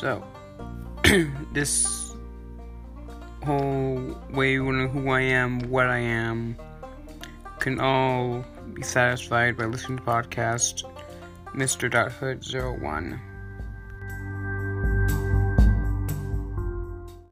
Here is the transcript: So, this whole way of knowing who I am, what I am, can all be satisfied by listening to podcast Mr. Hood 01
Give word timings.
So, 0.00 0.24
this 1.52 2.14
whole 3.44 4.16
way 4.30 4.56
of 4.56 4.64
knowing 4.64 4.88
who 4.88 5.10
I 5.10 5.20
am, 5.20 5.60
what 5.68 5.88
I 5.88 5.98
am, 5.98 6.56
can 7.58 7.78
all 7.78 8.42
be 8.72 8.80
satisfied 8.80 9.58
by 9.58 9.66
listening 9.66 9.98
to 9.98 10.04
podcast 10.04 10.84
Mr. 11.54 12.10
Hood 12.12 12.42
01 12.80 13.20